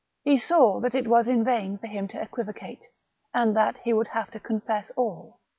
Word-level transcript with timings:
He 0.23 0.35
saw 0.35 0.79
that 0.79 0.95
it 0.95 1.07
was 1.07 1.27
in 1.27 1.43
vain 1.43 1.77
for 1.77 1.85
him 1.85 2.07
to 2.07 2.19
equivocate, 2.19 2.87
and 3.35 3.55
that 3.55 3.77
he 3.81 3.93
would 3.93 4.07
have 4.07 4.31
to 4.31 4.39
confess 4.39 4.89
all. 4.97 5.37